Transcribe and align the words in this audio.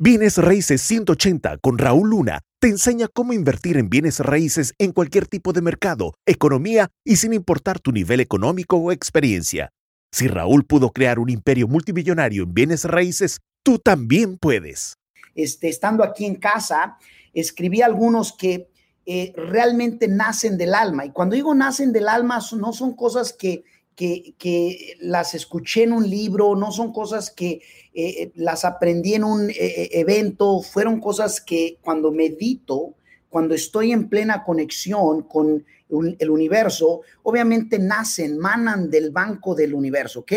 Bienes 0.00 0.38
Raíces 0.38 0.80
180 0.82 1.58
con 1.58 1.76
Raúl 1.76 2.10
Luna 2.10 2.42
te 2.60 2.68
enseña 2.68 3.08
cómo 3.12 3.32
invertir 3.32 3.76
en 3.76 3.90
bienes 3.90 4.20
raíces 4.20 4.72
en 4.78 4.92
cualquier 4.92 5.26
tipo 5.26 5.52
de 5.52 5.60
mercado, 5.60 6.14
economía 6.24 6.88
y 7.04 7.16
sin 7.16 7.32
importar 7.32 7.80
tu 7.80 7.90
nivel 7.90 8.20
económico 8.20 8.76
o 8.76 8.92
experiencia. 8.92 9.70
Si 10.12 10.28
Raúl 10.28 10.64
pudo 10.64 10.90
crear 10.90 11.18
un 11.18 11.30
imperio 11.30 11.66
multimillonario 11.66 12.44
en 12.44 12.54
bienes 12.54 12.84
raíces, 12.84 13.40
tú 13.64 13.80
también 13.80 14.38
puedes. 14.38 14.94
Este, 15.34 15.68
estando 15.68 16.04
aquí 16.04 16.26
en 16.26 16.36
casa, 16.36 16.96
escribí 17.34 17.82
algunos 17.82 18.32
que 18.32 18.70
eh, 19.04 19.32
realmente 19.34 20.06
nacen 20.06 20.56
del 20.56 20.74
alma. 20.74 21.06
Y 21.06 21.10
cuando 21.10 21.34
digo 21.34 21.56
nacen 21.56 21.92
del 21.92 22.08
alma, 22.08 22.38
no 22.56 22.72
son 22.72 22.94
cosas 22.94 23.32
que 23.32 23.64
que, 23.98 24.96
las 25.00 25.34
escuché 25.34 25.82
en 25.82 25.92
un 25.92 26.08
libro, 26.08 26.54
no 26.54 26.70
son 26.70 26.92
cosas 26.92 27.30
que 27.30 27.60
eh, 27.92 28.30
las 28.36 28.64
aprendí 28.64 29.14
en 29.14 29.24
un 29.24 29.50
eh, 29.50 29.54
eh, 29.58 29.88
evento, 29.94 30.62
fueron 30.62 31.00
cosas 31.00 31.40
que 31.40 31.78
cuando 31.80 32.12
medito, 32.12 32.94
cuando 33.28 33.54
estoy 33.54 33.90
en 33.90 34.08
plena 34.08 34.44
conexión 34.44 35.22
con 35.22 35.64
el 35.90 36.30
universo, 36.30 37.00
obviamente 37.24 37.78
nacen, 37.78 38.38
manan 38.38 38.88
del 38.88 39.10
banco 39.10 39.54
del 39.54 39.74
universo, 39.74 40.20
¿ok? 40.20 40.32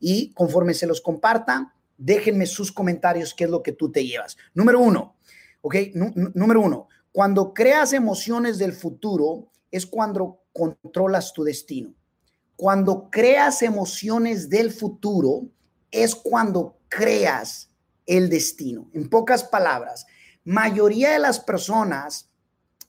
Y 0.00 0.32
conforme 0.32 0.74
se 0.74 0.86
los 0.86 1.00
comparta, 1.00 1.72
déjenme 1.96 2.44
sus 2.44 2.70
comentarios, 2.70 3.32
qué 3.32 3.44
es 3.44 3.50
lo 3.50 3.62
que 3.62 3.72
tú 3.72 3.90
te 3.90 4.04
llevas. 4.04 4.36
Número 4.52 4.80
uno, 4.80 5.16
¿ok? 5.62 5.76
número 6.34 6.60
uno, 6.60 6.88
cuando 7.12 7.54
creas 7.54 7.92
emociones 7.92 8.58
del 8.58 8.72
futuro 8.72 9.48
es 9.70 9.86
cuando 9.86 10.42
controlas 10.52 11.32
tu 11.32 11.44
destino. 11.44 11.94
Cuando 12.56 13.10
creas 13.10 13.62
emociones 13.62 14.48
del 14.48 14.72
futuro, 14.72 15.48
es 15.90 16.14
cuando 16.14 16.78
creas 16.88 17.70
el 18.06 18.28
destino. 18.28 18.90
En 18.94 19.08
pocas 19.08 19.44
palabras, 19.44 20.06
mayoría 20.44 21.10
de 21.10 21.18
las 21.18 21.40
personas 21.40 22.30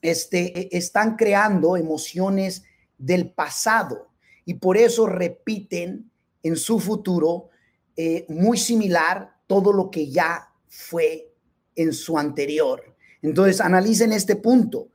este, 0.00 0.58
e, 0.58 0.68
están 0.72 1.16
creando 1.16 1.76
emociones 1.76 2.62
del 2.96 3.30
pasado 3.30 4.08
y 4.44 4.54
por 4.54 4.76
eso 4.76 5.06
repiten 5.06 6.10
en 6.42 6.56
su 6.56 6.80
futuro 6.80 7.50
eh, 7.96 8.24
muy 8.28 8.58
similar 8.58 9.36
todo 9.46 9.72
lo 9.72 9.90
que 9.90 10.08
ya 10.08 10.48
fue 10.68 11.34
en 11.74 11.92
su 11.92 12.16
anterior. 12.16 12.96
Entonces, 13.22 13.60
analicen 13.60 14.12
este 14.12 14.36
punto. 14.36 14.88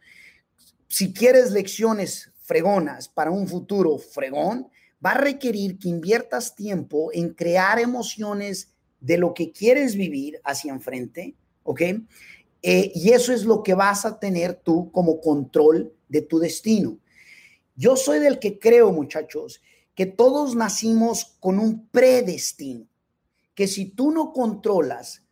Si 0.88 1.14
quieres 1.14 1.52
lecciones 1.52 2.32
fregonas 2.44 3.10
para 3.10 3.32
un 3.32 3.48
futuro 3.48 3.98
fregón, 3.98 4.68
va 5.04 5.12
a 5.12 5.18
requerir 5.18 5.80
que 5.80 5.90
inviertas 5.90 6.56
tiempo 6.56 7.10
en 7.14 7.34
crear 7.34 7.80
emociones 7.80 8.70
de 9.00 9.18
lo 9.18 9.34
que 9.34 9.52
quieres 9.52 9.96
vivir 9.96 10.40
hacia 10.44 10.72
enfrente, 10.72 11.36
¿ok? 11.64 11.82
Eh, 12.62 12.92
y 12.96 13.12
eso 13.12 13.34
es 13.34 13.44
lo 13.44 13.64
que 13.64 13.74
vas 13.74 14.06
a 14.06 14.20
tener 14.20 14.54
tú 14.54 14.92
como 14.92 15.20
control 15.20 15.94
de 16.08 16.22
tu 16.22 16.40
destino. 16.40 16.98
Yo 17.76 17.96
soy 17.98 18.20
del 18.20 18.40
que 18.40 18.60
creo, 18.60 18.92
muchachos, 18.92 19.62
que 19.96 20.06
todos 20.06 20.56
nacimos 20.56 21.36
con 21.40 21.60
un 21.60 21.88
predestino, 21.88 22.88
que 23.56 23.68
si 23.68 23.86
tú 23.86 24.12
no 24.12 24.32
controlas 24.32 25.24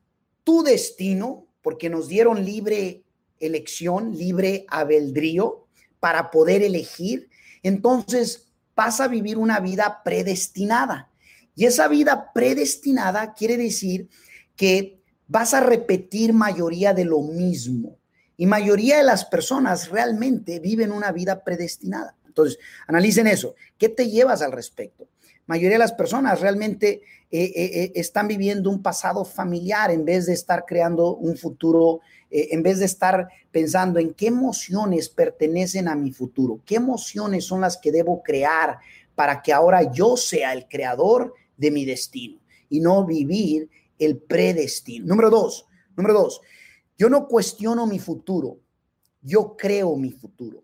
tu 0.43 0.63
destino, 0.63 1.45
porque 1.61 1.89
nos 1.89 2.07
dieron 2.07 2.43
libre 2.43 3.03
elección, 3.39 4.17
libre 4.17 4.65
albedrío, 4.67 5.67
para 6.01 6.31
poder 6.31 6.61
elegir, 6.61 7.29
entonces 7.63 8.49
vas 8.75 8.99
a 8.99 9.07
vivir 9.07 9.37
una 9.37 9.61
vida 9.61 10.01
predestinada. 10.03 11.09
Y 11.55 11.65
esa 11.65 11.87
vida 11.87 12.33
predestinada 12.33 13.33
quiere 13.33 13.55
decir 13.55 14.09
que 14.57 15.01
vas 15.27 15.53
a 15.53 15.61
repetir 15.61 16.33
mayoría 16.33 16.93
de 16.93 17.05
lo 17.05 17.21
mismo. 17.21 17.97
Y 18.35 18.47
mayoría 18.47 18.97
de 18.97 19.03
las 19.03 19.23
personas 19.23 19.89
realmente 19.89 20.59
viven 20.59 20.91
una 20.91 21.11
vida 21.11 21.43
predestinada. 21.43 22.15
Entonces, 22.25 22.57
analicen 22.87 23.27
eso. 23.27 23.55
¿Qué 23.77 23.87
te 23.87 24.09
llevas 24.09 24.41
al 24.41 24.51
respecto? 24.51 25.07
Mayoría 25.51 25.75
de 25.75 25.79
las 25.79 25.91
personas 25.91 26.39
realmente 26.39 27.01
eh, 27.29 27.43
eh, 27.43 27.51
eh, 27.53 27.91
están 27.95 28.29
viviendo 28.29 28.69
un 28.69 28.81
pasado 28.81 29.25
familiar 29.25 29.91
en 29.91 30.05
vez 30.05 30.27
de 30.27 30.31
estar 30.31 30.63
creando 30.65 31.13
un 31.17 31.35
futuro 31.35 31.99
en 32.29 32.63
vez 32.63 32.79
de 32.79 32.85
estar 32.85 33.27
pensando 33.51 33.99
en 33.99 34.13
qué 34.13 34.27
emociones 34.27 35.09
pertenecen 35.09 35.89
a 35.89 35.95
mi 35.95 36.13
futuro, 36.13 36.61
qué 36.65 36.75
emociones 36.75 37.43
son 37.43 37.59
las 37.59 37.75
que 37.75 37.91
debo 37.91 38.23
crear 38.23 38.79
para 39.13 39.41
que 39.41 39.51
ahora 39.51 39.91
yo 39.91 40.15
sea 40.15 40.53
el 40.53 40.69
creador 40.69 41.33
de 41.57 41.71
mi 41.71 41.83
destino 41.83 42.39
y 42.69 42.79
no 42.79 43.05
vivir 43.05 43.69
el 43.99 44.19
predestino. 44.19 45.05
Número 45.05 45.29
dos, 45.29 45.65
número 45.97 46.13
dos, 46.13 46.39
yo 46.97 47.09
no 47.09 47.27
cuestiono 47.27 47.85
mi 47.85 47.99
futuro, 47.99 48.57
yo 49.21 49.57
creo 49.57 49.97
mi 49.97 50.11
futuro. 50.11 50.63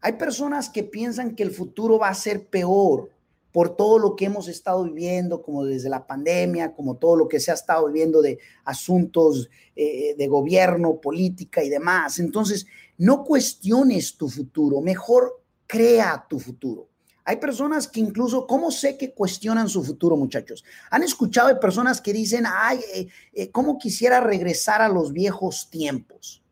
Hay 0.00 0.12
personas 0.12 0.70
que 0.70 0.84
piensan 0.84 1.34
que 1.34 1.42
el 1.42 1.50
futuro 1.50 1.98
va 1.98 2.10
a 2.10 2.14
ser 2.14 2.46
peor 2.46 3.10
por 3.52 3.76
todo 3.76 3.98
lo 3.98 4.16
que 4.16 4.26
hemos 4.26 4.48
estado 4.48 4.84
viviendo, 4.84 5.42
como 5.42 5.64
desde 5.64 5.88
la 5.88 6.06
pandemia, 6.06 6.74
como 6.74 6.96
todo 6.96 7.16
lo 7.16 7.28
que 7.28 7.40
se 7.40 7.50
ha 7.50 7.54
estado 7.54 7.86
viviendo 7.86 8.22
de 8.22 8.38
asuntos 8.64 9.48
eh, 9.74 10.14
de 10.16 10.28
gobierno, 10.28 11.00
política 11.00 11.62
y 11.64 11.68
demás. 11.68 12.18
Entonces, 12.18 12.66
no 12.98 13.24
cuestiones 13.24 14.16
tu 14.16 14.28
futuro, 14.28 14.80
mejor 14.80 15.42
crea 15.66 16.26
tu 16.28 16.38
futuro. 16.38 16.88
Hay 17.24 17.36
personas 17.36 17.86
que 17.86 18.00
incluso, 18.00 18.46
¿cómo 18.46 18.70
sé 18.70 18.96
que 18.96 19.12
cuestionan 19.12 19.68
su 19.68 19.84
futuro, 19.84 20.16
muchachos? 20.16 20.64
Han 20.90 21.02
escuchado 21.02 21.48
de 21.48 21.56
personas 21.56 22.00
que 22.00 22.12
dicen, 22.12 22.44
ay, 22.46 22.80
eh, 22.94 23.08
eh, 23.32 23.50
¿cómo 23.50 23.78
quisiera 23.78 24.20
regresar 24.20 24.82
a 24.82 24.88
los 24.88 25.12
viejos 25.12 25.68
tiempos? 25.70 26.42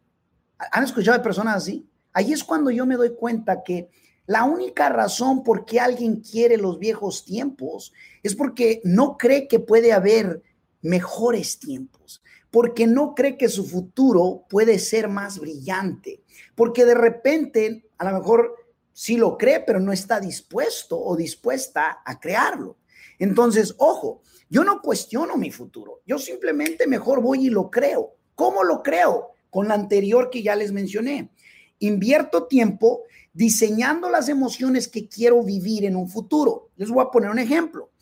¿Han 0.72 0.84
escuchado 0.84 1.16
de 1.18 1.24
personas 1.24 1.56
así? 1.56 1.88
Ahí 2.12 2.32
es 2.32 2.44
cuando 2.44 2.70
yo 2.70 2.86
me 2.86 2.96
doy 2.96 3.14
cuenta 3.14 3.62
que 3.62 3.88
la 4.28 4.44
única 4.44 4.90
razón 4.90 5.42
por 5.42 5.64
qué 5.64 5.80
alguien 5.80 6.16
quiere 6.16 6.58
los 6.58 6.78
viejos 6.78 7.24
tiempos 7.24 7.94
es 8.22 8.36
porque 8.36 8.82
no 8.84 9.16
cree 9.16 9.48
que 9.48 9.58
puede 9.58 9.90
haber 9.94 10.42
mejores 10.82 11.58
tiempos, 11.58 12.22
porque 12.50 12.86
no 12.86 13.14
cree 13.14 13.38
que 13.38 13.48
su 13.48 13.64
futuro 13.64 14.44
puede 14.50 14.80
ser 14.80 15.08
más 15.08 15.38
brillante, 15.38 16.20
porque 16.54 16.84
de 16.84 16.94
repente 16.94 17.88
a 17.96 18.04
lo 18.04 18.18
mejor 18.18 18.54
sí 18.92 19.16
lo 19.16 19.38
cree, 19.38 19.60
pero 19.60 19.80
no 19.80 19.92
está 19.92 20.20
dispuesto 20.20 21.00
o 21.00 21.16
dispuesta 21.16 22.02
a 22.04 22.20
crearlo. 22.20 22.76
Entonces, 23.18 23.74
ojo, 23.78 24.20
yo 24.50 24.62
no 24.62 24.82
cuestiono 24.82 25.38
mi 25.38 25.50
futuro, 25.50 26.02
yo 26.04 26.18
simplemente 26.18 26.86
mejor 26.86 27.22
voy 27.22 27.46
y 27.46 27.50
lo 27.50 27.70
creo. 27.70 28.12
¿Cómo 28.34 28.62
lo 28.62 28.82
creo? 28.82 29.30
Con 29.48 29.68
la 29.68 29.74
anterior 29.74 30.28
que 30.28 30.42
ya 30.42 30.54
les 30.54 30.70
mencioné. 30.70 31.30
Invierto 31.78 32.46
tiempo 32.46 33.04
diseñando 33.38 34.10
las 34.10 34.28
emociones 34.28 34.88
que 34.88 35.08
quiero 35.08 35.44
vivir 35.44 35.84
en 35.84 35.94
un 35.94 36.08
futuro. 36.08 36.70
Les 36.74 36.90
voy 36.90 37.04
a 37.04 37.10
poner 37.12 37.30
un 37.30 37.38
ejemplo. 37.38 37.92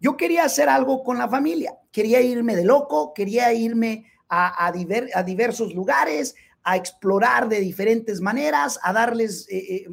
Yo 0.00 0.16
quería 0.16 0.42
hacer 0.42 0.68
algo 0.68 1.04
con 1.04 1.18
la 1.18 1.28
familia, 1.28 1.78
quería 1.92 2.20
irme 2.20 2.56
de 2.56 2.64
loco, 2.64 3.14
quería 3.14 3.54
irme 3.54 4.06
a, 4.28 4.72
diversos 5.24 5.72
lugares, 5.72 6.34
a 6.64 6.76
explorar 6.76 7.48
de 7.48 7.60
diferentes 7.60 8.20
maneras, 8.20 8.80
a 8.82 8.92
darles 8.92 9.46
eh, 9.48 9.86
eh, 9.86 9.88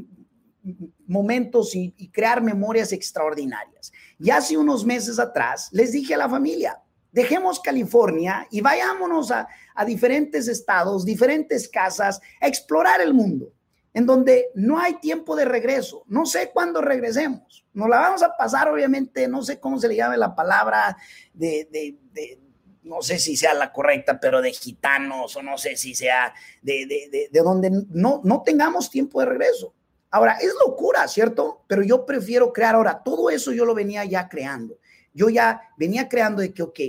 momentos 1.06 1.76
y, 1.76 2.10
crear 2.12 2.42
memorias 2.42 2.92
extraordinarias. 2.92 3.92
Y 4.18 4.32
hace 4.32 4.58
unos 4.58 4.84
meses 4.84 5.20
atrás 5.20 5.70
les 5.72 5.92
dije 5.92 6.16
a 6.16 6.18
la 6.18 6.30
familia, 6.30 6.82
dejemos 7.12 7.60
California 7.60 8.48
y 8.50 8.62
vayámonos 8.62 9.30
a, 9.30 9.48
diferentes 9.86 10.48
estados, 10.48 11.06
diferentes 11.06 11.70
casas, 11.70 12.20
a 12.42 12.48
explorar 12.48 13.02
el 13.02 13.14
mundo 13.14 13.54
en 14.00 14.06
donde 14.06 14.50
no 14.56 14.80
hay 14.80 14.94
tiempo 15.02 15.36
de 15.36 15.44
regreso. 15.44 16.06
No 16.08 16.26
sé 16.26 16.52
cuándo 16.54 16.80
regresemos. 16.80 17.66
Nos 17.74 17.90
la 17.90 18.00
vamos 18.00 18.24
a 18.24 18.38
pasar, 18.38 18.70
obviamente, 18.70 19.28
no 19.28 19.42
sé 19.42 19.60
cómo 19.60 19.78
se 19.78 19.90
le 19.90 19.98
llame 19.98 20.16
la 20.16 20.34
palabra 20.34 20.96
de, 21.34 21.68
de, 21.70 22.40
no 22.84 23.02
sé 23.02 23.20
si 23.20 23.36
sea 23.36 23.54
la 23.54 23.74
correcta, 23.74 24.18
pero 24.18 24.42
de 24.42 24.54
gitanos 24.54 25.36
o 25.36 25.44
no 25.44 25.58
sé 25.58 25.76
si 25.76 25.96
sea 25.96 26.34
de, 26.62 26.86
de, 26.86 27.30
de, 27.30 27.42
donde 27.42 27.70
no, 27.90 28.22
no 28.24 28.42
tengamos 28.42 28.90
tiempo 28.90 29.20
de 29.20 29.26
regreso. 29.26 29.74
Ahora, 30.12 30.38
es 30.42 30.54
locura, 30.66 31.06
¿cierto? 31.10 31.66
Pero 31.68 31.84
yo 31.84 32.06
prefiero 32.06 32.54
crear 32.54 32.76
ahora. 32.76 33.04
Todo 33.04 33.30
eso 33.30 33.52
yo 33.52 33.66
lo 33.66 33.76
venía 33.76 34.06
ya 34.06 34.30
creando. 34.30 34.80
Yo 35.14 35.28
ya 35.28 35.62
venía 35.78 36.08
creando 36.08 36.42
de 36.42 36.54
que, 36.54 36.64
ok, 36.64 36.80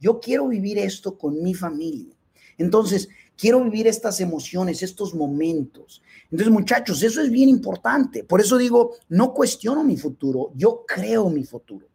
yo 0.00 0.18
quiero 0.18 0.48
vivir 0.48 0.80
esto 0.80 1.16
con 1.16 1.40
mi 1.44 1.54
familia. 1.54 2.12
Entonces, 2.58 3.08
quiero 3.36 3.62
vivir 3.62 3.86
estas 3.86 4.20
emociones, 4.20 4.82
estos 4.82 5.14
momentos. 5.14 6.02
Entonces, 6.30 6.52
muchachos, 6.52 7.02
eso 7.02 7.20
es 7.20 7.30
bien 7.30 7.48
importante. 7.48 8.24
Por 8.24 8.40
eso 8.40 8.56
digo, 8.56 8.96
no 9.08 9.32
cuestiono 9.32 9.84
mi 9.84 9.96
futuro, 9.96 10.52
yo 10.54 10.84
creo 10.86 11.30
mi 11.30 11.44
futuro. 11.44 11.88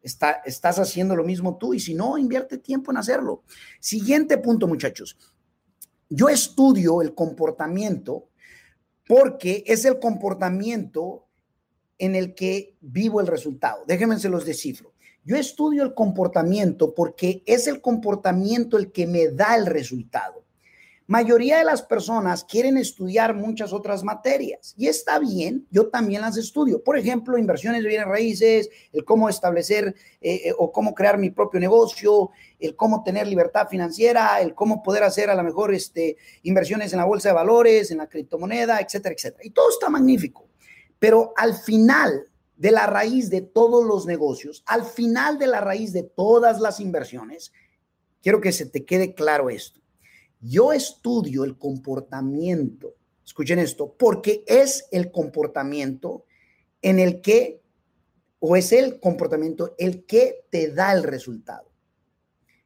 Está, 0.00 0.42
estás 0.44 0.78
haciendo 0.78 1.16
lo 1.16 1.24
mismo 1.24 1.58
tú 1.58 1.74
y 1.74 1.80
si 1.80 1.94
no, 1.94 2.16
invierte 2.16 2.58
tiempo 2.58 2.90
en 2.90 2.98
hacerlo. 2.98 3.42
Siguiente 3.80 4.38
punto, 4.38 4.66
muchachos. 4.66 5.16
Yo 6.08 6.28
estudio 6.28 7.02
el 7.02 7.14
comportamiento 7.14 8.28
porque 9.06 9.64
es 9.66 9.84
el 9.84 9.98
comportamiento 9.98 11.26
en 11.98 12.14
el 12.14 12.34
que 12.34 12.76
vivo 12.80 13.20
el 13.20 13.26
resultado. 13.26 13.84
Déjenme 13.86 14.18
se 14.18 14.28
los 14.28 14.44
descifro. 14.44 14.94
Yo 15.24 15.36
estudio 15.36 15.82
el 15.82 15.92
comportamiento 15.92 16.94
porque 16.94 17.42
es 17.44 17.66
el 17.66 17.82
comportamiento 17.82 18.78
el 18.78 18.92
que 18.92 19.06
me 19.06 19.28
da 19.28 19.56
el 19.56 19.66
resultado. 19.66 20.44
Mayoría 21.08 21.56
de 21.56 21.64
las 21.64 21.80
personas 21.80 22.44
quieren 22.44 22.76
estudiar 22.76 23.34
muchas 23.34 23.72
otras 23.72 24.04
materias 24.04 24.74
y 24.76 24.88
está 24.88 25.18
bien, 25.18 25.66
yo 25.70 25.88
también 25.88 26.20
las 26.20 26.36
estudio. 26.36 26.84
Por 26.84 26.98
ejemplo, 26.98 27.38
inversiones 27.38 27.82
de 27.82 27.88
bienes 27.88 28.06
raíces, 28.06 28.68
el 28.92 29.06
cómo 29.06 29.30
establecer 29.30 29.94
eh, 30.20 30.42
eh, 30.44 30.52
o 30.58 30.70
cómo 30.70 30.94
crear 30.94 31.16
mi 31.16 31.30
propio 31.30 31.60
negocio, 31.60 32.28
el 32.60 32.76
cómo 32.76 33.02
tener 33.04 33.26
libertad 33.26 33.68
financiera, 33.68 34.38
el 34.42 34.54
cómo 34.54 34.82
poder 34.82 35.02
hacer 35.02 35.30
a 35.30 35.34
lo 35.34 35.42
mejor 35.42 35.72
este, 35.72 36.18
inversiones 36.42 36.92
en 36.92 36.98
la 36.98 37.06
bolsa 37.06 37.30
de 37.30 37.36
valores, 37.36 37.90
en 37.90 37.96
la 37.96 38.06
criptomoneda, 38.06 38.78
etcétera, 38.78 39.14
etcétera. 39.14 39.46
Y 39.46 39.50
todo 39.50 39.70
está 39.70 39.88
magnífico. 39.88 40.46
Pero 40.98 41.32
al 41.38 41.54
final 41.54 42.28
de 42.54 42.70
la 42.70 42.86
raíz 42.86 43.30
de 43.30 43.40
todos 43.40 43.82
los 43.86 44.04
negocios, 44.04 44.62
al 44.66 44.84
final 44.84 45.38
de 45.38 45.46
la 45.46 45.62
raíz 45.62 45.94
de 45.94 46.02
todas 46.02 46.60
las 46.60 46.80
inversiones, 46.80 47.50
quiero 48.20 48.42
que 48.42 48.52
se 48.52 48.66
te 48.66 48.84
quede 48.84 49.14
claro 49.14 49.48
esto. 49.48 49.80
Yo 50.40 50.72
estudio 50.72 51.44
el 51.44 51.58
comportamiento, 51.58 52.94
escuchen 53.24 53.58
esto, 53.58 53.94
porque 53.98 54.44
es 54.46 54.86
el 54.92 55.10
comportamiento 55.10 56.24
en 56.82 57.00
el 57.00 57.20
que, 57.20 57.60
o 58.38 58.56
es 58.56 58.72
el 58.72 59.00
comportamiento 59.00 59.74
el 59.78 60.04
que 60.04 60.44
te 60.50 60.72
da 60.72 60.92
el 60.92 61.02
resultado. 61.02 61.68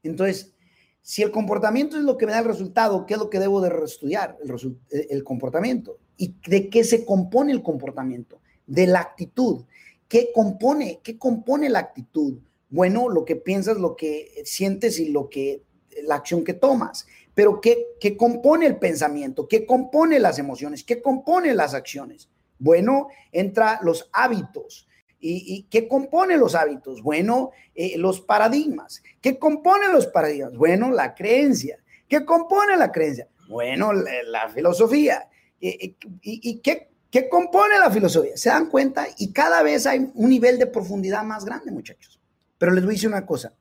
Entonces, 0.02 0.52
si 1.00 1.22
el 1.22 1.30
comportamiento 1.30 1.96
es 1.96 2.04
lo 2.04 2.16
que 2.16 2.26
me 2.26 2.32
da 2.32 2.40
el 2.40 2.44
resultado, 2.44 3.06
¿qué 3.06 3.14
es 3.14 3.20
lo 3.20 3.30
que 3.30 3.40
debo 3.40 3.60
de 3.60 3.72
estudiar? 3.84 4.38
El, 4.42 4.78
el 5.10 5.24
comportamiento. 5.24 5.98
¿Y 6.16 6.36
de 6.46 6.68
qué 6.68 6.84
se 6.84 7.04
compone 7.04 7.52
el 7.52 7.62
comportamiento? 7.62 8.40
De 8.66 8.86
la 8.86 9.00
actitud. 9.00 9.64
¿Qué 10.06 10.30
compone? 10.32 11.00
¿Qué 11.02 11.18
compone 11.18 11.70
la 11.70 11.80
actitud? 11.80 12.38
Bueno, 12.68 13.08
lo 13.08 13.24
que 13.24 13.36
piensas, 13.36 13.78
lo 13.78 13.96
que 13.96 14.42
sientes 14.44 15.00
y 15.00 15.08
lo 15.08 15.28
que 15.28 15.62
la 16.04 16.16
acción 16.16 16.44
que 16.44 16.54
tomas. 16.54 17.06
Pero 17.34 17.60
¿qué, 17.60 17.86
qué 18.00 18.16
compone 18.16 18.66
el 18.66 18.76
pensamiento? 18.76 19.48
¿Qué 19.48 19.66
compone 19.66 20.18
las 20.18 20.38
emociones? 20.38 20.84
¿Qué 20.84 21.00
compone 21.00 21.54
las 21.54 21.74
acciones? 21.74 22.28
Bueno, 22.58 23.08
entra 23.32 23.80
los 23.82 24.08
hábitos. 24.12 24.88
¿Y, 25.24 25.68
qué 25.70 25.86
compone 25.86 26.36
los 26.36 26.56
hábitos? 26.56 27.00
Bueno, 27.00 27.52
eh, 27.76 27.96
los 27.96 28.20
paradigmas. 28.20 29.02
¿Qué 29.20 29.38
compone 29.38 29.92
los 29.92 30.08
paradigmas? 30.08 30.56
Bueno, 30.56 30.90
la 30.90 31.14
creencia. 31.14 31.78
¿Qué 32.08 32.24
compone 32.24 32.76
la 32.76 32.90
creencia? 32.90 33.28
Bueno, 33.48 33.92
la, 33.92 34.48
filosofía. 34.48 35.28
¿Y, 35.60 35.96
y 36.22 36.58
qué 36.58 36.92
¿Qué 37.12 37.28
compone 37.28 37.78
la 37.78 37.90
filosofía? 37.90 38.38
Se 38.38 38.48
dan 38.48 38.70
cuenta 38.70 39.06
y 39.18 39.34
cada 39.34 39.62
vez 39.62 39.86
hay 39.86 40.10
un 40.14 40.30
nivel 40.30 40.58
de 40.58 40.66
profundidad 40.66 41.22
más 41.24 41.44
grande, 41.44 41.70
muchachos. 41.70 42.18
Pero 42.56 42.72
les 42.72 42.82
voy 42.84 42.92
a 42.92 42.94
decir 42.94 43.10
una 43.10 43.26
cosa. 43.26 43.52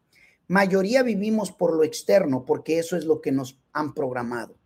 Mayoría 0.51 1.01
vivimos 1.01 1.49
por 1.49 1.73
lo 1.73 1.85
externo 1.85 2.43
porque 2.43 2.77
eso 2.77 2.97
es 2.97 3.05
lo 3.05 3.21
que 3.21 3.31
nos 3.31 3.57
han 3.71 3.93
programado. 3.93 4.57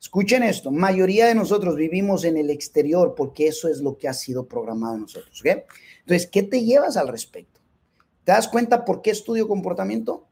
Escuchen 0.00 0.42
esto, 0.42 0.72
mayoría 0.72 1.26
de 1.26 1.36
nosotros 1.36 1.76
vivimos 1.76 2.24
en 2.24 2.36
el 2.36 2.50
exterior 2.50 3.14
porque 3.14 3.46
eso 3.46 3.68
es 3.68 3.80
lo 3.80 3.96
que 3.96 4.08
ha 4.08 4.14
sido 4.14 4.48
programado 4.48 4.96
en 4.96 5.02
nosotros. 5.02 5.40
Entonces, 5.44 6.26
¿qué 6.26 6.42
te 6.42 6.64
llevas 6.64 6.96
al 6.96 7.06
respecto? 7.06 7.60
¿Te 8.24 8.32
das 8.32 8.48
cuenta 8.48 8.84
por 8.84 9.00
qué 9.00 9.12
estudio 9.12 9.46
comportamiento? 9.46 10.26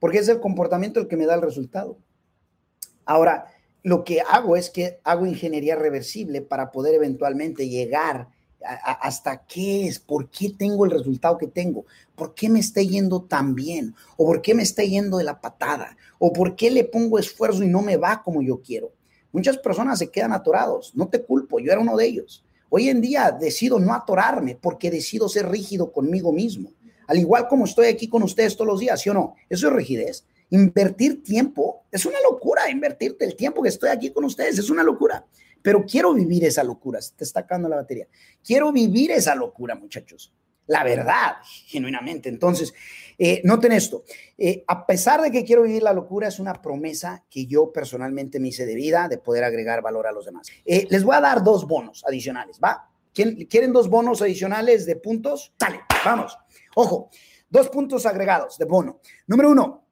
Porque 0.00 0.18
es 0.18 0.28
el 0.28 0.40
comportamiento 0.40 0.98
el 0.98 1.06
que 1.06 1.16
me 1.16 1.26
da 1.26 1.36
el 1.36 1.42
resultado. 1.42 1.96
Ahora, 3.04 3.46
lo 3.84 4.02
que 4.02 4.20
hago 4.20 4.56
es 4.56 4.68
que 4.68 4.98
hago 5.04 5.26
ingeniería 5.26 5.76
reversible 5.76 6.42
para 6.42 6.72
poder 6.72 6.96
eventualmente 6.96 7.68
llegar 7.68 8.30
hasta 8.64 9.44
qué 9.46 9.86
es, 9.86 9.98
por 9.98 10.30
qué 10.30 10.50
tengo 10.50 10.84
el 10.84 10.90
resultado 10.90 11.38
que 11.38 11.46
tengo, 11.46 11.84
por 12.14 12.34
qué 12.34 12.48
me 12.48 12.60
está 12.60 12.82
yendo 12.82 13.22
tan 13.22 13.54
bien, 13.54 13.94
o 14.16 14.26
por 14.26 14.42
qué 14.42 14.54
me 14.54 14.62
está 14.62 14.82
yendo 14.82 15.18
de 15.18 15.24
la 15.24 15.40
patada, 15.40 15.96
o 16.18 16.32
por 16.32 16.56
qué 16.56 16.70
le 16.70 16.84
pongo 16.84 17.18
esfuerzo 17.18 17.62
y 17.62 17.68
no 17.68 17.82
me 17.82 17.96
va 17.96 18.22
como 18.22 18.42
yo 18.42 18.60
quiero. 18.60 18.92
Muchas 19.32 19.58
personas 19.58 19.98
se 19.98 20.10
quedan 20.10 20.32
atorados, 20.32 20.92
no 20.94 21.08
te 21.08 21.22
culpo, 21.22 21.58
yo 21.58 21.72
era 21.72 21.80
uno 21.80 21.96
de 21.96 22.06
ellos. 22.06 22.44
Hoy 22.70 22.88
en 22.88 23.00
día 23.00 23.30
decido 23.30 23.78
no 23.78 23.94
atorarme 23.94 24.56
porque 24.60 24.90
decido 24.90 25.28
ser 25.28 25.48
rígido 25.48 25.92
conmigo 25.92 26.32
mismo. 26.32 26.72
Al 27.06 27.18
igual 27.18 27.48
como 27.48 27.64
estoy 27.64 27.86
aquí 27.86 28.08
con 28.08 28.22
ustedes 28.22 28.56
todos 28.56 28.68
los 28.68 28.80
días, 28.80 29.00
¿sí 29.00 29.10
o 29.10 29.14
no? 29.14 29.34
Eso 29.48 29.68
es 29.68 29.72
rigidez. 29.72 30.24
Invertir 30.50 31.22
tiempo 31.22 31.84
es 31.90 32.06
una 32.06 32.18
locura, 32.28 32.70
invertirte 32.70 33.24
el 33.24 33.36
tiempo 33.36 33.62
que 33.62 33.68
estoy 33.68 33.90
aquí 33.90 34.10
con 34.10 34.24
ustedes 34.24 34.58
es 34.58 34.70
una 34.70 34.82
locura, 34.82 35.24
pero 35.64 35.86
quiero 35.86 36.12
vivir 36.12 36.44
esa 36.44 36.62
locura, 36.62 37.00
se 37.00 37.14
te 37.14 37.24
está 37.24 37.40
acabando 37.40 37.70
la 37.70 37.76
batería. 37.76 38.06
Quiero 38.44 38.70
vivir 38.70 39.12
esa 39.12 39.34
locura, 39.34 39.74
muchachos. 39.74 40.30
La 40.66 40.84
verdad, 40.84 41.36
genuinamente. 41.64 42.28
Entonces, 42.28 42.74
eh, 43.16 43.40
noten 43.44 43.72
esto, 43.72 44.04
eh, 44.36 44.62
a 44.66 44.84
pesar 44.84 45.22
de 45.22 45.30
que 45.30 45.42
quiero 45.42 45.62
vivir 45.62 45.82
la 45.82 45.94
locura, 45.94 46.28
es 46.28 46.38
una 46.38 46.60
promesa 46.60 47.24
que 47.30 47.46
yo 47.46 47.72
personalmente 47.72 48.38
me 48.40 48.48
hice 48.48 48.66
de 48.66 48.74
vida, 48.74 49.08
de 49.08 49.16
poder 49.16 49.42
agregar 49.42 49.80
valor 49.80 50.06
a 50.06 50.12
los 50.12 50.26
demás. 50.26 50.48
Eh, 50.66 50.86
les 50.90 51.02
voy 51.02 51.16
a 51.16 51.22
dar 51.22 51.42
dos 51.42 51.66
bonos 51.66 52.04
adicionales, 52.06 52.60
¿va? 52.62 52.90
¿Quieren 53.14 53.72
dos 53.72 53.88
bonos 53.88 54.20
adicionales 54.20 54.84
de 54.84 54.96
puntos? 54.96 55.54
Dale, 55.58 55.80
vamos. 56.04 56.36
Ojo, 56.74 57.08
dos 57.48 57.70
puntos 57.70 58.04
agregados 58.04 58.58
de 58.58 58.66
bono. 58.66 59.00
Número 59.26 59.50
uno, 59.50 59.86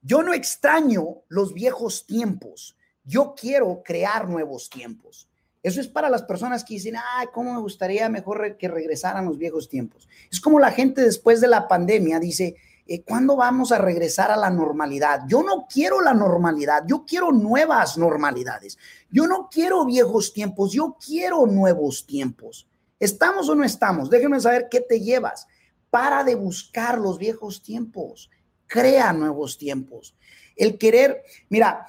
yo 0.00 0.22
no 0.22 0.32
extraño 0.32 1.22
los 1.26 1.54
viejos 1.54 2.06
tiempos. 2.06 2.77
Yo 3.08 3.34
quiero 3.34 3.82
crear 3.82 4.28
nuevos 4.28 4.68
tiempos. 4.68 5.30
Eso 5.62 5.80
es 5.80 5.88
para 5.88 6.10
las 6.10 6.22
personas 6.22 6.62
que 6.62 6.74
dicen, 6.74 6.96
ay, 6.96 7.28
cómo 7.32 7.54
me 7.54 7.60
gustaría 7.60 8.06
mejor 8.10 8.58
que 8.58 8.68
regresaran 8.68 9.24
los 9.24 9.38
viejos 9.38 9.70
tiempos. 9.70 10.06
Es 10.30 10.40
como 10.40 10.60
la 10.60 10.70
gente 10.70 11.00
después 11.00 11.40
de 11.40 11.48
la 11.48 11.66
pandemia 11.66 12.20
dice, 12.20 12.56
eh, 12.86 13.02
¿cuándo 13.02 13.34
vamos 13.34 13.72
a 13.72 13.78
regresar 13.78 14.30
a 14.30 14.36
la 14.36 14.50
normalidad? 14.50 15.22
Yo 15.26 15.42
no 15.42 15.66
quiero 15.72 16.02
la 16.02 16.12
normalidad, 16.12 16.84
yo 16.86 17.06
quiero 17.06 17.32
nuevas 17.32 17.96
normalidades. 17.96 18.76
Yo 19.10 19.26
no 19.26 19.48
quiero 19.50 19.86
viejos 19.86 20.34
tiempos, 20.34 20.72
yo 20.72 20.98
quiero 21.04 21.46
nuevos 21.46 22.04
tiempos. 22.04 22.68
¿Estamos 23.00 23.48
o 23.48 23.54
no 23.54 23.64
estamos? 23.64 24.10
Déjenme 24.10 24.38
saber 24.40 24.68
qué 24.70 24.82
te 24.82 25.00
llevas. 25.00 25.46
Para 25.88 26.24
de 26.24 26.34
buscar 26.34 26.98
los 26.98 27.18
viejos 27.18 27.62
tiempos 27.62 28.30
crea 28.66 29.14
nuevos 29.14 29.56
tiempos. 29.56 30.14
El 30.54 30.76
querer, 30.76 31.22
mira, 31.48 31.88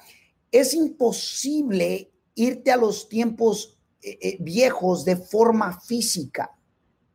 es 0.50 0.74
imposible 0.74 2.10
irte 2.34 2.70
a 2.70 2.76
los 2.76 3.08
tiempos 3.08 3.78
eh, 4.02 4.18
eh, 4.20 4.36
viejos 4.40 5.04
de 5.04 5.16
forma 5.16 5.80
física, 5.80 6.56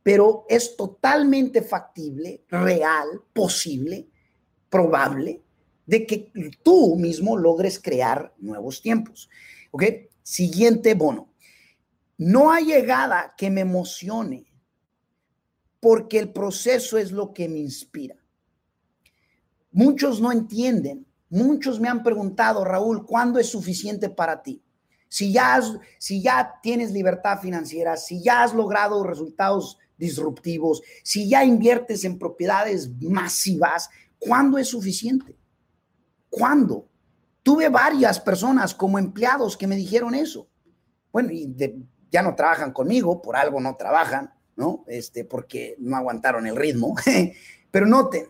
pero 0.04 0.46
es 0.50 0.76
totalmente 0.76 1.62
factible, 1.62 2.44
real, 2.50 3.08
posible, 3.34 4.08
probable, 4.70 5.42
de 5.86 6.06
que 6.06 6.32
tú 6.64 6.96
mismo 6.96 7.38
logres 7.38 7.80
crear 7.80 8.34
nuevos 8.38 8.82
tiempos. 8.82 9.30
¿Ok? 9.72 9.84
Siguiente 10.22 10.94
bono. 10.94 11.34
No 12.18 12.52
hay 12.52 12.66
llegada 12.66 13.34
que 13.38 13.50
me 13.50 13.62
emocione 13.62 14.46
porque 15.80 16.20
el 16.20 16.32
proceso 16.32 16.98
es 16.98 17.12
lo 17.12 17.34
que 17.34 17.50
me 17.50 17.60
inspira. 17.60 18.16
Muchos 19.72 20.22
no 20.22 20.32
entienden. 20.32 21.06
Muchos 21.36 21.82
me 21.82 21.90
han 21.90 22.02
preguntado, 22.02 22.64
Raúl, 22.64 23.06
¿cuándo 23.06 23.40
es 23.40 23.50
suficiente 23.50 24.10
para 24.10 24.42
ti? 24.42 24.64
Si 25.10 25.34
ya, 25.34 25.60
si 26.00 26.22
ya 26.22 26.62
tienes 26.64 26.92
libertad 26.92 27.40
financiera, 27.42 27.98
si 27.98 28.24
ya 28.24 28.42
has 28.42 28.54
logrado 28.54 29.04
resultados 29.04 29.78
disruptivos, 29.98 30.82
si 31.04 31.28
ya 31.28 31.44
inviertes 31.44 32.06
en 32.06 32.18
propiedades 32.18 32.90
masivas, 33.02 33.90
¿cuándo 34.18 34.58
es 34.58 34.70
suficiente? 34.70 35.36
¿Cuándo? 36.30 36.88
Tuve 37.44 37.68
varias 37.68 38.18
personas 38.18 38.74
como 38.74 38.98
empleados 38.98 39.58
que 39.58 39.68
me 39.68 39.76
dijeron 39.76 40.16
eso. 40.16 40.48
Bueno, 41.12 41.32
y 41.34 41.54
ya 42.10 42.22
no 42.22 42.34
trabajan 42.34 42.72
conmigo, 42.72 43.22
por 43.22 43.36
algo 43.36 43.60
no 43.60 43.76
trabajan, 43.76 44.34
¿no? 44.56 44.86
Este, 44.88 45.26
porque 45.26 45.76
no 45.80 45.98
aguantaron 45.98 46.48
el 46.48 46.56
ritmo. 46.56 46.96
Pero 47.72 47.88
noten, 47.88 48.28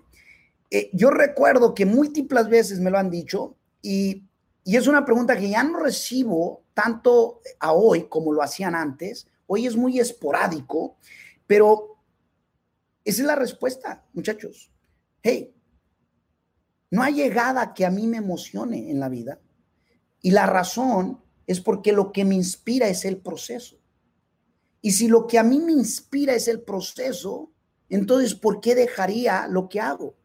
eh, 0.69 0.89
yo 0.93 1.09
recuerdo 1.09 1.73
que 1.73 1.85
múltiples 1.85 2.49
veces 2.49 2.79
me 2.79 2.91
lo 2.91 2.97
han 2.97 3.09
dicho 3.09 3.55
y, 3.81 4.23
y 4.63 4.75
es 4.75 4.87
una 4.87 5.05
pregunta 5.05 5.37
que 5.37 5.49
ya 5.49 5.63
no 5.63 5.79
recibo 5.79 6.63
tanto 6.73 7.41
a 7.59 7.71
hoy 7.73 8.07
como 8.07 8.33
lo 8.33 8.41
hacían 8.41 8.75
antes. 8.75 9.27
Hoy 9.47 9.67
es 9.67 9.75
muy 9.75 9.99
esporádico, 9.99 10.97
pero 11.47 11.97
esa 13.03 13.21
es 13.21 13.27
la 13.27 13.35
respuesta, 13.35 14.03
muchachos. 14.13 14.71
Hey, 15.21 15.53
no 16.89 17.03
hay 17.03 17.13
llegada 17.13 17.73
que 17.73 17.85
a 17.85 17.91
mí 17.91 18.07
me 18.07 18.17
emocione 18.17 18.89
en 18.89 18.99
la 18.99 19.09
vida. 19.09 19.39
Y 20.21 20.31
la 20.31 20.45
razón 20.47 21.21
es 21.45 21.61
porque 21.61 21.91
lo 21.91 22.11
que 22.11 22.25
me 22.25 22.35
inspira 22.35 22.87
es 22.87 23.05
el 23.05 23.17
proceso. 23.17 23.77
Y 24.81 24.91
si 24.91 25.07
lo 25.07 25.27
que 25.27 25.37
a 25.37 25.43
mí 25.43 25.59
me 25.59 25.71
inspira 25.71 26.33
es 26.33 26.47
el 26.47 26.61
proceso, 26.61 27.51
entonces, 27.89 28.33
¿por 28.33 28.61
qué 28.61 28.75
dejaría 28.75 29.47
lo 29.47 29.69
que 29.69 29.79
hago? 29.79 30.15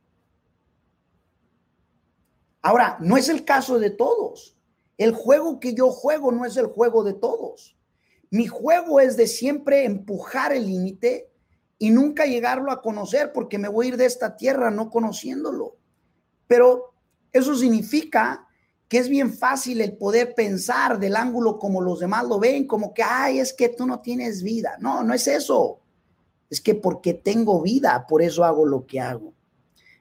Ahora, 2.62 2.98
no 3.00 3.16
es 3.16 3.28
el 3.28 3.44
caso 3.44 3.78
de 3.78 3.90
todos. 3.90 4.56
El 4.98 5.12
juego 5.12 5.60
que 5.60 5.74
yo 5.74 5.90
juego 5.90 6.30
no 6.30 6.44
es 6.44 6.56
el 6.56 6.66
juego 6.66 7.04
de 7.04 7.14
todos. 7.14 7.76
Mi 8.30 8.46
juego 8.46 9.00
es 9.00 9.16
de 9.16 9.26
siempre 9.26 9.84
empujar 9.84 10.52
el 10.52 10.66
límite 10.66 11.30
y 11.78 11.90
nunca 11.90 12.26
llegarlo 12.26 12.70
a 12.70 12.82
conocer 12.82 13.32
porque 13.32 13.58
me 13.58 13.68
voy 13.68 13.86
a 13.86 13.88
ir 13.88 13.96
de 13.96 14.04
esta 14.04 14.36
tierra 14.36 14.70
no 14.70 14.90
conociéndolo. 14.90 15.78
Pero 16.46 16.92
eso 17.32 17.56
significa 17.56 18.46
que 18.88 18.98
es 18.98 19.08
bien 19.08 19.32
fácil 19.32 19.80
el 19.80 19.96
poder 19.96 20.34
pensar 20.34 20.98
del 20.98 21.16
ángulo 21.16 21.58
como 21.58 21.80
los 21.80 22.00
demás 22.00 22.24
lo 22.26 22.38
ven, 22.38 22.66
como 22.66 22.92
que, 22.92 23.02
ay, 23.02 23.38
es 23.38 23.52
que 23.54 23.68
tú 23.68 23.86
no 23.86 24.00
tienes 24.00 24.42
vida. 24.42 24.76
No, 24.80 25.02
no 25.02 25.14
es 25.14 25.26
eso. 25.28 25.80
Es 26.50 26.60
que 26.60 26.74
porque 26.74 27.14
tengo 27.14 27.62
vida, 27.62 28.04
por 28.08 28.20
eso 28.20 28.44
hago 28.44 28.66
lo 28.66 28.84
que 28.86 29.00
hago. 29.00 29.32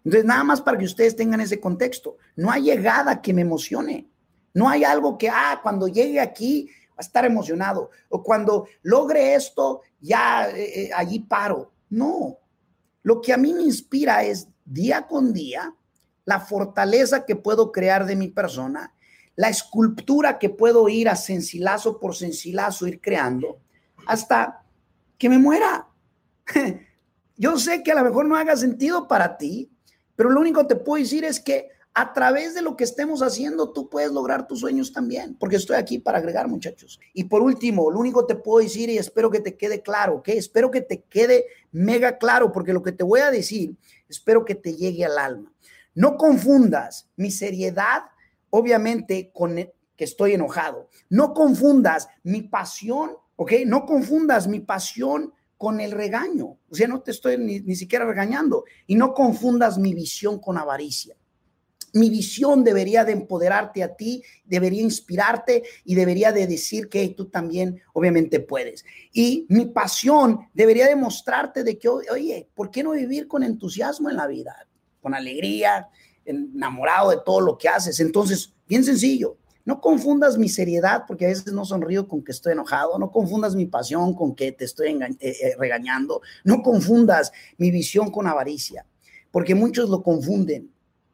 Entonces, 0.10 0.26
nada 0.26 0.44
más 0.44 0.60
para 0.60 0.76
que 0.76 0.86
ustedes 0.86 1.16
tengan 1.16 1.40
ese 1.40 1.60
contexto. 1.60 2.18
No 2.36 2.50
hay 2.50 2.64
llegada 2.64 3.22
que 3.22 3.32
me 3.32 3.44
emocione. 3.44 4.10
No 4.56 4.68
hay 4.68 4.84
algo 4.84 5.20
que, 5.20 5.30
ah, 5.30 5.60
cuando 5.62 5.88
llegue 5.88 6.20
aquí 6.20 6.68
va 6.90 6.96
a 6.98 7.02
estar 7.02 7.26
emocionado. 7.26 7.92
O 8.10 8.24
cuando 8.24 8.66
logre 8.82 9.36
esto, 9.36 9.82
ya 10.00 10.50
eh, 10.50 10.86
eh, 10.86 10.90
allí 10.96 11.20
paro. 11.20 11.74
No. 11.92 12.40
Lo 13.04 13.22
que 13.22 13.34
a 13.34 13.38
mí 13.38 13.54
me 13.54 13.62
inspira 13.62 14.24
es 14.24 14.48
día 14.66 15.06
con 15.06 15.32
día 15.32 15.76
la 16.26 16.40
fortaleza 16.40 17.24
que 17.24 17.36
puedo 17.36 17.72
crear 17.72 18.08
de 18.08 18.16
mi 18.16 18.30
persona, 18.30 18.96
la 19.36 19.50
escultura 19.50 20.40
que 20.40 20.50
puedo 20.50 20.90
ir 20.90 21.08
a 21.08 21.16
sencilazo 21.16 22.00
por 22.00 22.16
sencilazo, 22.16 22.88
ir 22.88 23.00
creando, 23.00 23.60
hasta 24.08 24.64
que 25.20 25.30
me 25.30 25.38
muera. 25.38 25.88
Yo 27.38 27.60
sé 27.60 27.84
que 27.84 27.92
a 27.92 27.96
lo 27.96 28.04
mejor 28.04 28.26
no 28.26 28.36
haga 28.36 28.58
sentido 28.58 29.08
para 29.08 29.38
ti, 29.38 29.72
pero 30.20 30.32
lo 30.32 30.42
único 30.42 30.60
que 30.64 30.76
te 30.76 30.82
puedo 30.82 31.02
decir 31.02 31.24
es 31.24 31.40
que 31.40 31.70
a 31.94 32.12
través 32.12 32.54
de 32.54 32.62
lo 32.62 32.76
que 32.76 32.84
estemos 32.84 33.22
haciendo, 33.22 33.72
tú 33.72 33.88
puedes 33.88 34.12
lograr 34.12 34.48
tus 34.48 34.60
sueños 34.60 34.92
también, 34.92 35.38
porque 35.40 35.56
estoy 35.56 35.78
aquí 35.78 35.98
para 35.98 36.18
agregar, 36.18 36.50
muchachos. 36.50 37.00
Y 37.14 37.24
por 37.24 37.42
último, 37.42 37.90
lo 37.90 38.02
único 38.02 38.28
que 38.28 38.34
te 38.34 38.42
puedo 38.42 38.62
decir 38.62 38.90
y 38.90 38.98
espero 38.98 39.32
que 39.32 39.40
te 39.40 39.56
quede 39.56 39.82
claro, 39.82 40.16
¿ok? 40.16 40.28
Espero 40.28 40.72
que 40.72 40.82
te 40.82 41.04
quede 41.04 41.46
mega 41.72 42.18
claro, 42.18 42.52
porque 42.52 42.74
lo 42.74 42.84
que 42.84 42.92
te 42.92 43.06
voy 43.06 43.22
a 43.22 43.32
decir, 43.32 43.78
espero 44.10 44.44
que 44.44 44.56
te 44.56 44.76
llegue 44.76 45.06
al 45.06 45.18
alma. 45.18 45.54
No 45.96 46.18
confundas 46.18 47.08
mi 47.16 47.32
seriedad, 47.32 48.02
obviamente, 48.50 49.32
con 49.34 49.56
que 49.56 50.04
estoy 50.04 50.34
enojado. 50.34 50.90
No 51.08 51.34
confundas 51.34 52.10
mi 52.24 52.42
pasión, 52.42 53.12
¿ok? 53.38 53.54
No 53.66 53.86
confundas 53.86 54.50
mi 54.50 54.60
pasión 54.60 55.32
con 55.60 55.82
el 55.82 55.92
regaño. 55.92 56.58
O 56.70 56.74
sea, 56.74 56.88
no 56.88 57.02
te 57.02 57.12
estoy 57.12 57.38
ni, 57.38 57.76
siquiera 57.76 58.06
regañando. 58.06 58.64
Y 58.88 58.96
no 58.96 59.14
confundas 59.14 59.78
mi 59.78 59.94
visión 59.94 60.40
con 60.40 60.58
avaricia. 60.58 61.18
Mi 61.92 62.10
visión 62.10 62.64
debería 62.64 63.04
de 63.04 63.12
empoderarte 63.12 63.84
a 63.84 63.94
ti, 63.94 64.24
debería 64.46 64.82
inspirarte 64.82 65.64
y 65.84 65.96
debería 65.96 66.32
de 66.32 66.48
decir 66.48 66.88
que 66.88 67.10
tú 67.10 67.26
también 67.26 67.82
obviamente 67.92 68.40
puedes. 68.40 68.86
Y 69.12 69.48
mi 69.50 69.66
pasión 69.66 70.48
debería 70.54 70.88
demostrarte 70.88 71.66
de 71.66 71.78
que, 71.78 71.90
oye, 71.90 72.48
¿por 72.56 72.72
qué 72.72 72.82
no 72.82 72.92
vivir 72.92 73.28
con 73.28 73.44
entusiasmo 73.44 74.10
en 74.10 74.16
la 74.16 74.28
vida? 74.28 74.66
Con 75.02 75.14
alegría, 75.14 75.90
enamorado 76.24 77.10
de 77.10 77.20
todo 77.26 77.42
lo 77.42 77.58
que 77.58 77.68
haces. 77.68 78.00
Entonces, 78.00 78.54
bien 78.66 78.86
sencillo, 78.86 79.36
no 79.70 79.82
confundas 79.82 80.40
mi 80.40 80.50
seriedad, 80.50 81.04
porque 81.08 81.26
a 81.26 81.30
veces 81.30 81.54
no 81.54 81.64
sonrío 81.64 82.08
con 82.08 82.24
que 82.24 82.32
estoy 82.32 82.54
enojado, 82.54 82.98
no 82.98 83.12
confundas 83.12 83.54
mi 83.54 83.68
pasión 83.68 84.16
con 84.16 84.34
que 84.34 84.52
te 84.52 84.66
estoy 84.66 84.88
eh, 84.88 85.16
eh, 85.20 85.56
regañando, 85.60 86.24
no 86.44 86.64
confundas 86.64 87.32
mi 87.60 87.70
visión 87.70 88.10
con 88.10 88.26
avaricia, 88.26 88.88
porque 89.30 89.54
muchos 89.54 89.88
lo 89.92 90.02
confunden. 90.02 90.72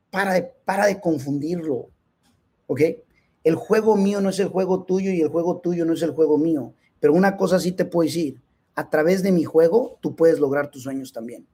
Para 0.09 0.35
de, 0.35 0.43
para 0.63 0.85
de 0.85 1.01
confundirlo, 1.01 1.89
¿ok? 2.67 2.81
El 3.43 3.55
juego 3.55 3.97
mío 3.97 4.21
no 4.21 4.29
es 4.29 4.39
el 4.39 4.47
juego 4.47 4.85
tuyo 4.85 5.12
y 5.12 5.19
el 5.19 5.27
juego 5.27 5.57
tuyo 5.57 5.83
no 5.83 5.91
es 5.91 6.01
el 6.01 6.12
juego 6.12 6.38
mío, 6.38 6.74
pero 7.01 7.12
una 7.12 7.35
cosa 7.35 7.59
sí 7.59 7.74
te 7.74 7.83
puedo 7.83 8.07
decir, 8.07 8.41
a 8.74 8.89
través 8.89 9.21
de 9.21 9.33
mi 9.33 9.43
juego 9.43 10.00
tú 10.00 10.15
puedes 10.15 10.39
lograr 10.39 10.71
tus 10.71 10.83
sueños 10.83 11.12
también, 11.12 11.45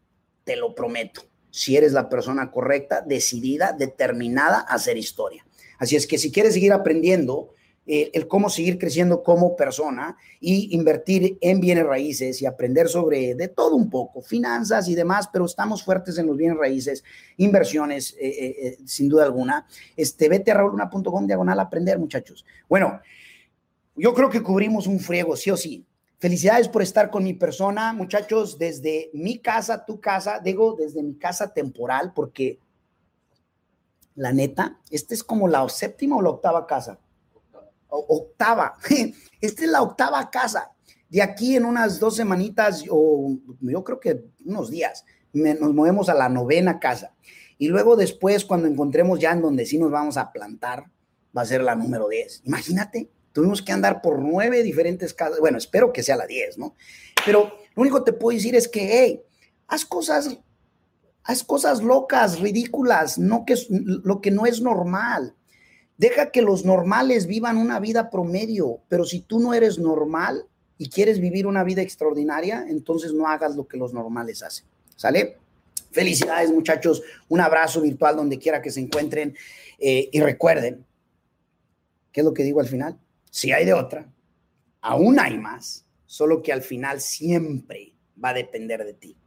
te 0.43 0.55
lo 0.55 0.75
prometo, 0.75 1.23
si 1.49 1.75
eres 1.75 1.93
la 1.93 2.09
persona 2.09 2.51
correcta, 2.51 3.01
decidida, 3.01 3.73
determinada 3.73 4.59
a 4.59 4.75
hacer 4.75 4.99
historia. 4.99 5.43
Así 5.81 5.95
es 5.95 6.05
que 6.05 6.19
si 6.19 6.31
quieres 6.31 6.53
seguir 6.53 6.73
aprendiendo 6.73 7.55
eh, 7.87 8.11
el 8.13 8.27
cómo 8.27 8.51
seguir 8.51 8.77
creciendo 8.77 9.23
como 9.23 9.55
persona 9.55 10.15
y 10.39 10.75
invertir 10.75 11.39
en 11.41 11.59
bienes 11.59 11.87
raíces 11.87 12.39
y 12.39 12.45
aprender 12.45 12.87
sobre 12.87 13.33
de 13.33 13.47
todo 13.47 13.75
un 13.75 13.89
poco, 13.89 14.21
finanzas 14.21 14.87
y 14.87 14.93
demás, 14.93 15.27
pero 15.33 15.45
estamos 15.45 15.83
fuertes 15.83 16.19
en 16.19 16.27
los 16.27 16.37
bienes 16.37 16.59
raíces, 16.59 17.03
inversiones, 17.37 18.15
eh, 18.21 18.29
eh, 18.29 18.77
sin 18.85 19.09
duda 19.09 19.23
alguna. 19.23 19.65
Este, 19.97 20.29
vete 20.29 20.51
a 20.51 20.53
rauluna.com 20.53 21.25
diagonal 21.25 21.59
aprender, 21.59 21.97
muchachos. 21.97 22.45
Bueno, 22.69 23.01
yo 23.95 24.13
creo 24.13 24.29
que 24.29 24.43
cubrimos 24.43 24.85
un 24.85 24.99
friego, 24.99 25.35
sí 25.35 25.49
o 25.49 25.57
sí. 25.57 25.83
Felicidades 26.19 26.67
por 26.67 26.83
estar 26.83 27.09
con 27.09 27.23
mi 27.23 27.33
persona, 27.33 27.91
muchachos, 27.91 28.59
desde 28.59 29.09
mi 29.13 29.39
casa, 29.39 29.83
tu 29.83 29.99
casa, 29.99 30.39
digo, 30.43 30.75
desde 30.77 31.01
mi 31.01 31.15
casa 31.15 31.51
temporal, 31.51 32.13
porque 32.13 32.59
la 34.15 34.33
neta, 34.33 34.79
esta 34.89 35.13
es 35.13 35.23
como 35.23 35.47
la 35.47 35.67
séptima 35.69 36.17
o 36.17 36.21
la 36.21 36.29
octava 36.29 36.67
casa. 36.67 36.99
octava. 37.89 38.77
Esta 39.41 39.63
es 39.63 39.69
la 39.69 39.81
octava 39.81 40.29
casa. 40.29 40.71
De 41.09 41.21
aquí 41.21 41.55
en 41.55 41.65
unas 41.65 41.99
dos 41.99 42.15
semanitas, 42.15 42.85
o 42.89 43.35
yo 43.59 43.83
creo 43.83 43.99
que 43.99 44.23
unos 44.45 44.69
días, 44.69 45.03
nos 45.33 45.73
movemos 45.73 46.07
a 46.09 46.13
la 46.13 46.29
novena 46.29 46.79
casa. 46.79 47.13
Y 47.57 47.67
luego 47.67 47.95
después, 47.95 48.45
cuando 48.45 48.67
encontremos 48.67 49.19
ya 49.19 49.31
en 49.31 49.41
donde 49.41 49.65
sí 49.65 49.77
nos 49.77 49.91
vamos 49.91 50.17
a 50.17 50.31
plantar, 50.31 50.85
va 51.35 51.41
a 51.41 51.45
ser 51.45 51.61
la 51.61 51.75
número 51.75 52.07
10. 52.07 52.43
Imagínate, 52.45 53.09
tuvimos 53.31 53.61
que 53.61 53.71
andar 53.71 54.01
por 54.01 54.19
nueve 54.19 54.63
diferentes 54.63 55.13
casas. 55.13 55.39
Bueno, 55.39 55.57
espero 55.57 55.91
que 55.91 56.03
sea 56.03 56.15
la 56.15 56.27
10, 56.27 56.57
¿no? 56.57 56.75
Pero 57.25 57.51
lo 57.75 57.81
único 57.81 58.03
que 58.03 58.11
te 58.11 58.17
puedo 58.17 58.35
decir 58.35 58.55
es 58.55 58.67
que, 58.67 59.03
hey, 59.03 59.21
haz 59.67 59.85
cosas 59.85 60.37
Haz 61.23 61.43
cosas 61.43 61.81
locas, 61.83 62.39
ridículas, 62.39 63.17
no 63.17 63.45
que 63.45 63.55
lo 63.69 64.21
que 64.21 64.31
no 64.31 64.45
es 64.45 64.61
normal. 64.61 65.35
Deja 65.97 66.31
que 66.31 66.41
los 66.41 66.65
normales 66.65 67.27
vivan 67.27 67.57
una 67.57 67.79
vida 67.79 68.09
promedio, 68.09 68.79
pero 68.89 69.05
si 69.05 69.19
tú 69.19 69.39
no 69.39 69.53
eres 69.53 69.77
normal 69.77 70.47
y 70.77 70.89
quieres 70.89 71.19
vivir 71.19 71.45
una 71.45 71.63
vida 71.63 71.83
extraordinaria, 71.83 72.65
entonces 72.67 73.13
no 73.13 73.27
hagas 73.27 73.55
lo 73.55 73.67
que 73.67 73.77
los 73.77 73.93
normales 73.93 74.41
hacen. 74.41 74.65
¿Sale? 74.95 75.37
Felicidades 75.91 76.51
muchachos, 76.51 77.03
un 77.29 77.39
abrazo 77.39 77.81
virtual 77.81 78.15
donde 78.15 78.39
quiera 78.39 78.61
que 78.61 78.71
se 78.71 78.79
encuentren 78.79 79.35
eh, 79.77 80.09
y 80.11 80.19
recuerden, 80.21 80.85
¿qué 82.11 82.21
es 82.21 82.25
lo 82.25 82.33
que 82.33 82.43
digo 82.43 82.61
al 82.61 82.67
final? 82.67 82.97
Si 83.29 83.51
hay 83.51 83.65
de 83.65 83.73
otra, 83.73 84.11
aún 84.81 85.19
hay 85.19 85.37
más, 85.37 85.85
solo 86.05 86.41
que 86.41 86.51
al 86.51 86.63
final 86.63 86.99
siempre 86.99 87.93
va 88.23 88.29
a 88.29 88.33
depender 88.33 88.83
de 88.83 88.93
ti. 88.93 89.17